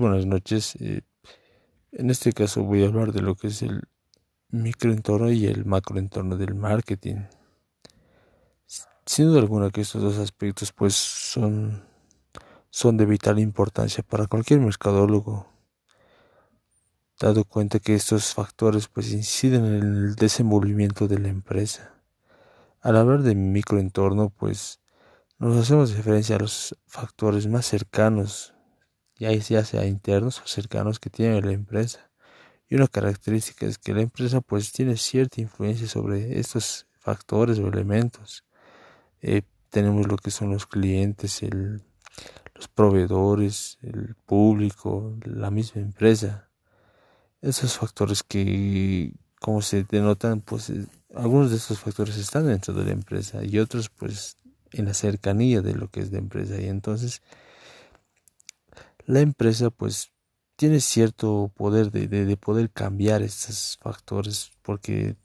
[0.00, 0.76] buenas noches.
[0.80, 1.02] Eh,
[1.92, 3.82] en este caso voy a hablar de lo que es el
[4.48, 7.26] microentorno y el macroentorno del marketing.
[9.04, 11.84] Sin duda alguna que estos dos aspectos pues son,
[12.70, 15.46] son de vital importancia para cualquier mercadólogo,
[17.18, 21.94] dado cuenta que estos factores pues inciden en el desenvolvimiento de la empresa.
[22.80, 24.80] Al hablar de microentorno pues
[25.38, 28.54] nos hacemos referencia a los factores más cercanos
[29.20, 32.10] ya sea internos o cercanos que tiene la empresa.
[32.68, 37.68] Y una característica es que la empresa pues tiene cierta influencia sobre estos factores o
[37.68, 38.44] elementos.
[39.22, 41.82] Eh, tenemos lo que son los clientes, el,
[42.54, 46.48] los proveedores, el público, la misma empresa.
[47.42, 52.84] Esos factores que, como se denotan, pues eh, algunos de estos factores están dentro de
[52.84, 54.36] la empresa y otros pues
[54.72, 56.60] en la cercanía de lo que es la empresa.
[56.60, 57.22] Y entonces
[59.06, 60.12] la empresa pues
[60.56, 65.16] tiene cierto poder de, de, poder cambiar estos factores porque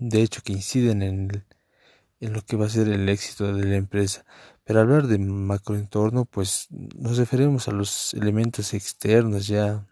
[0.00, 1.44] de hecho que inciden en,
[2.20, 4.24] en lo que va a ser el éxito de la empresa.
[4.64, 9.86] Pero hablar de macroentorno pues nos referimos a los elementos externos ya.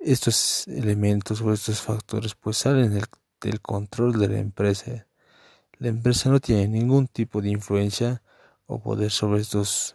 [0.00, 3.04] Estos elementos o estos factores pues salen del,
[3.40, 5.06] del control de la empresa.
[5.78, 8.22] La empresa no tiene ningún tipo de influencia
[8.66, 9.94] o poder sobre estos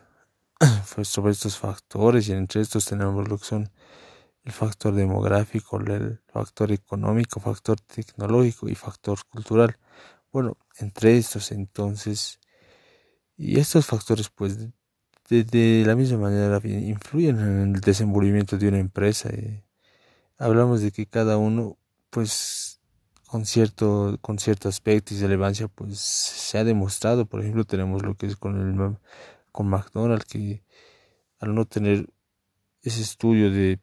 [0.96, 3.72] pues, sobre estos factores y entre estos tenemos lo que son
[4.44, 9.78] el factor demográfico, el factor económico, factor tecnológico y factor cultural.
[10.32, 12.40] Bueno, entre estos entonces,
[13.38, 14.58] y estos factores pues
[15.30, 19.30] de, la misma manera influyen en el desenvolvimiento de una empresa.
[19.30, 19.64] Eh,
[20.38, 21.78] hablamos de que cada uno
[22.10, 22.82] pues
[23.28, 28.16] con cierto, con cierto aspecto y relevancia pues se ha demostrado, por ejemplo tenemos lo
[28.16, 28.98] que es con el
[29.52, 30.64] con McDonald's que
[31.40, 32.08] al no tener
[32.82, 33.80] ese estudio de,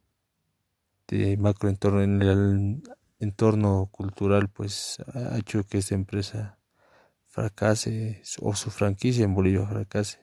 [1.09, 2.83] de macroentorno en el
[3.21, 6.59] entorno cultural pues ha hecho que esta empresa
[7.27, 10.19] fracase o su franquicia en Bolivia fracase.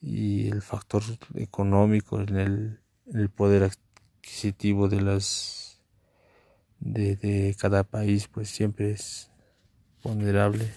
[0.00, 1.02] Y el factor
[1.36, 5.80] económico en el, poder adquisitivo de las
[6.80, 9.30] de, de cada país pues siempre es
[10.02, 10.72] ponderable